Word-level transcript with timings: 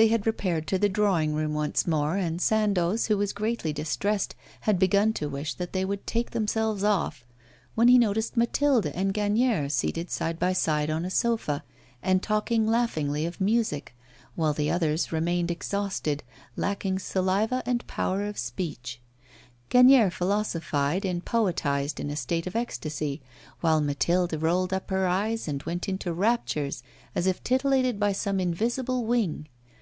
They 0.00 0.06
had 0.06 0.28
repaired 0.28 0.68
to 0.68 0.78
the 0.78 0.88
drawing 0.88 1.34
room 1.34 1.54
once 1.54 1.84
more, 1.84 2.16
and 2.16 2.40
Sandoz, 2.40 3.06
who 3.06 3.18
was 3.18 3.32
greatly 3.32 3.72
distressed, 3.72 4.36
had 4.60 4.78
begun 4.78 5.12
to 5.14 5.28
wish 5.28 5.54
that 5.54 5.72
they 5.72 5.84
would 5.84 6.06
take 6.06 6.30
themselves 6.30 6.84
off, 6.84 7.26
when 7.74 7.88
he 7.88 7.98
noticed 7.98 8.36
Mathilde 8.36 8.86
and 8.86 9.12
Gagnière 9.12 9.68
seated 9.68 10.08
side 10.08 10.38
by 10.38 10.52
side 10.52 10.88
on 10.88 11.04
a 11.04 11.10
sofa 11.10 11.64
and 12.00 12.22
talking 12.22 12.64
languishingly 12.64 13.26
of 13.26 13.40
music, 13.40 13.92
while 14.36 14.52
the 14.52 14.70
others 14.70 15.10
remained 15.10 15.50
exhausted, 15.50 16.22
lacking 16.54 17.00
saliva 17.00 17.60
and 17.66 17.84
power 17.88 18.24
of 18.24 18.38
speech. 18.38 19.00
Gagnière 19.68 20.12
philosophised 20.12 21.04
and 21.04 21.24
poetised 21.24 21.98
in 21.98 22.08
a 22.08 22.14
state 22.14 22.46
of 22.46 22.54
ecstasy, 22.54 23.20
while 23.62 23.80
Mathilde 23.80 24.40
rolled 24.40 24.72
up 24.72 24.90
her 24.90 25.08
eyes 25.08 25.48
and 25.48 25.60
went 25.64 25.88
into 25.88 26.12
raptures 26.12 26.84
as 27.16 27.26
if 27.26 27.42
titillated 27.42 27.98
by 27.98 28.12
some 28.12 28.38
invisible 28.38 29.04
wing. 29.04 29.48